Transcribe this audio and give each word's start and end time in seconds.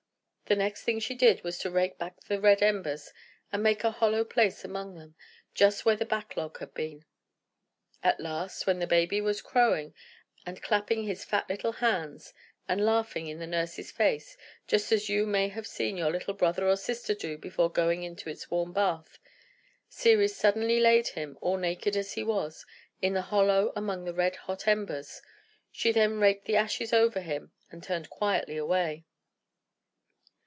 The 0.47 0.57
next 0.57 0.83
thing 0.83 0.99
she 0.99 1.15
did 1.15 1.45
was 1.45 1.57
to 1.59 1.71
rake 1.71 1.97
back 1.97 2.19
the 2.25 2.37
red 2.37 2.61
embers, 2.61 3.13
and 3.53 3.63
make 3.63 3.85
a 3.85 3.91
hollow 3.91 4.25
place 4.25 4.65
among 4.65 4.95
them, 4.95 5.15
just 5.53 5.85
where 5.85 5.95
the 5.95 6.03
backlog 6.05 6.59
had 6.59 6.73
been. 6.73 7.05
At 8.03 8.19
last, 8.19 8.67
while 8.67 8.75
the 8.77 8.85
baby 8.85 9.21
was 9.21 9.41
crowing, 9.41 9.93
and 10.45 10.61
clapping 10.61 11.07
its 11.07 11.23
fat 11.23 11.47
little 11.47 11.71
hands, 11.71 12.33
and 12.67 12.85
laughing 12.85 13.27
in 13.27 13.39
the 13.39 13.47
nurse's 13.47 13.91
face 13.91 14.35
(just 14.67 14.91
as 14.91 15.07
you 15.07 15.25
may 15.25 15.47
have 15.47 15.65
seen 15.65 15.95
your 15.95 16.11
little 16.11 16.33
brother 16.33 16.67
or 16.67 16.75
sister 16.75 17.15
do 17.15 17.37
before 17.37 17.71
going 17.71 18.03
into 18.03 18.29
its 18.29 18.51
warm 18.51 18.73
bath), 18.73 19.19
Ceres 19.87 20.35
suddenly 20.35 20.81
laid 20.81 21.07
him, 21.07 21.37
all 21.39 21.55
naked 21.55 21.95
as 21.95 22.15
he 22.15 22.23
was, 22.25 22.65
in 23.01 23.13
the 23.13 23.21
hollow 23.21 23.71
among 23.73 24.03
the 24.03 24.13
red 24.13 24.35
hot 24.35 24.67
embers. 24.67 25.21
She 25.71 25.93
then 25.93 26.19
raked 26.19 26.43
the 26.43 26.57
ashes 26.57 26.91
over 26.91 27.21
him, 27.21 27.53
and 27.71 27.81
turned 27.81 28.09
quietly 28.09 28.57
away. 28.57 29.05